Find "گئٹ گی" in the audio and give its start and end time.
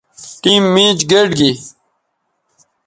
1.11-1.51